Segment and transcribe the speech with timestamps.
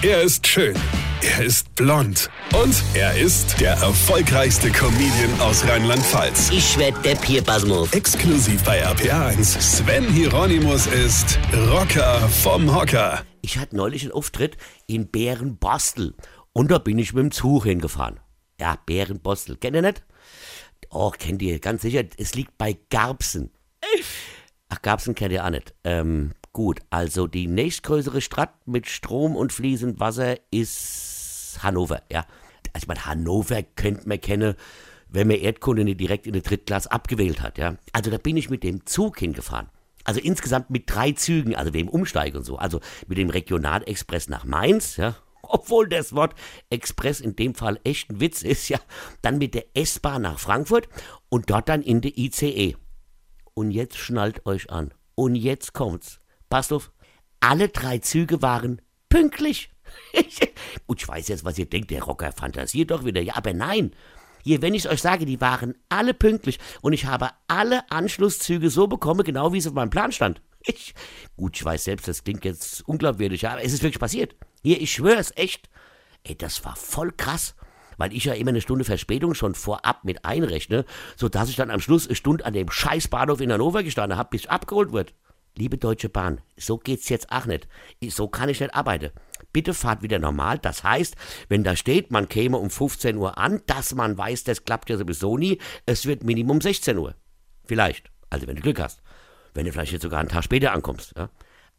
[0.00, 0.76] Er ist schön.
[1.22, 2.30] Er ist blond.
[2.54, 6.50] Und er ist der erfolgreichste Comedian aus Rheinland-Pfalz.
[6.52, 7.92] Ich werd der Pierpasmus.
[7.92, 9.60] Exklusiv bei RPA1.
[9.60, 13.24] Sven Hieronymus ist Rocker vom Hocker.
[13.42, 14.56] Ich hatte neulich einen Auftritt
[14.86, 16.14] in Bärenbostel.
[16.52, 18.20] Und da bin ich mit dem Zug hingefahren.
[18.60, 19.56] Ja, Bärenbostel.
[19.56, 20.04] Kennt ihr nicht?
[20.90, 22.04] Oh, kennt ihr, ganz sicher.
[22.16, 23.50] Es liegt bei Garbsen.
[24.68, 25.74] Ach, Garbsen kennt ihr auch nicht.
[25.82, 32.26] Ähm, gut, also die nächstgrößere Stadt mit Strom und fließend Wasser ist Hannover, ja.
[32.72, 34.56] Also ich meine, Hannover könnte man kennen,
[35.08, 37.76] wenn man Erdkunde nicht direkt in der Drittklasse abgewählt hat, ja.
[37.92, 39.68] Also da bin ich mit dem Zug hingefahren.
[40.02, 42.56] Also insgesamt mit drei Zügen, also wem Umsteigen und so.
[42.56, 46.34] Also mit dem Regionalexpress nach Mainz, ja, obwohl das Wort
[46.70, 48.80] Express in dem Fall echt ein Witz ist, ja,
[49.22, 50.88] dann mit der S-Bahn nach Frankfurt
[51.28, 52.74] und dort dann in der ICE.
[53.54, 54.92] Und jetzt schnallt euch an.
[55.14, 56.18] Und jetzt kommt's.
[56.48, 56.92] Passt auf,
[57.40, 59.70] alle drei Züge waren pünktlich.
[60.86, 63.20] und ich weiß jetzt, was ihr denkt, der Rocker fantasiert doch wieder.
[63.20, 63.92] Ja, aber nein.
[64.44, 68.86] Hier, wenn ich euch sage, die waren alle pünktlich und ich habe alle Anschlusszüge so
[68.86, 70.40] bekommen, genau wie es auf meinem Plan stand.
[70.60, 70.94] Ich,
[71.36, 74.36] gut, ich weiß selbst, das klingt jetzt unglaubwürdig, aber es ist wirklich passiert.
[74.62, 75.68] Hier, ich schwör's, echt.
[76.24, 77.54] Ey, das war voll krass.
[77.96, 80.84] Weil ich ja immer eine Stunde Verspätung schon vorab mit einrechne,
[81.16, 84.42] sodass ich dann am Schluss eine Stunde an dem Scheißbahnhof in Hannover gestanden habe, bis
[84.42, 85.14] ich abgeholt wird.
[85.58, 87.66] Liebe Deutsche Bahn, so geht's jetzt auch nicht.
[88.10, 89.10] So kann ich nicht arbeiten.
[89.52, 90.58] Bitte fahrt wieder normal.
[90.58, 91.16] Das heißt,
[91.48, 94.96] wenn da steht, man käme um 15 Uhr an, dass man weiß, das klappt ja
[94.96, 97.16] sowieso nie, es wird Minimum 16 Uhr.
[97.64, 98.12] Vielleicht.
[98.30, 99.02] Also wenn du Glück hast.
[99.52, 101.12] Wenn du vielleicht jetzt sogar einen Tag später ankommst.
[101.16, 101.28] Ja?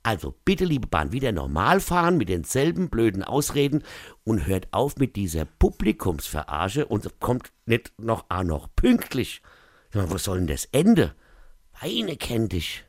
[0.03, 3.83] Also bitte, liebe Bahn, wieder normal fahren mit denselben blöden Ausreden
[4.25, 9.41] und hört auf mit dieser Publikumsverarsche und kommt nicht noch auch noch pünktlich.
[9.93, 11.15] Ja, was soll denn das Ende?
[11.79, 12.88] Weine kennt dich.